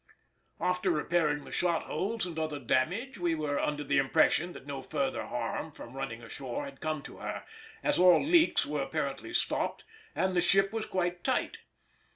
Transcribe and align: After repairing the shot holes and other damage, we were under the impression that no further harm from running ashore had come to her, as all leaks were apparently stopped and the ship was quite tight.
After 0.59 0.89
repairing 0.89 1.43
the 1.45 1.51
shot 1.51 1.83
holes 1.83 2.25
and 2.25 2.39
other 2.39 2.57
damage, 2.57 3.19
we 3.19 3.35
were 3.35 3.59
under 3.59 3.83
the 3.83 3.99
impression 3.99 4.51
that 4.53 4.65
no 4.65 4.81
further 4.81 5.27
harm 5.27 5.71
from 5.71 5.93
running 5.93 6.23
ashore 6.23 6.65
had 6.65 6.81
come 6.81 7.03
to 7.03 7.17
her, 7.17 7.45
as 7.83 7.99
all 7.99 8.19
leaks 8.19 8.65
were 8.65 8.81
apparently 8.81 9.31
stopped 9.31 9.83
and 10.15 10.33
the 10.35 10.41
ship 10.41 10.73
was 10.73 10.87
quite 10.87 11.23
tight. 11.23 11.59